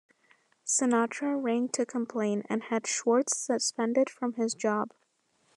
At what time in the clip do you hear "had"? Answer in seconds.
2.69-2.87